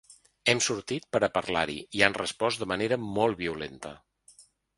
Hem 0.51 0.61
sortit 0.67 1.03
per 1.15 1.21
a 1.27 1.29
parlar-hi 1.35 1.75
i 1.99 2.01
han 2.07 2.17
respost 2.21 2.65
de 2.65 2.69
manera 2.73 2.99
molt 3.19 3.39
violenta. 3.45 3.95